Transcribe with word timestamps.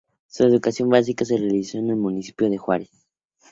Su 0.25 0.45
educación 0.47 0.89
básica 0.89 1.23
la 1.29 1.37
realizó 1.37 1.77
en 1.77 1.91
el 1.91 1.95
municipio 1.95 2.49
de 2.49 2.57
Juárez. 2.57 2.89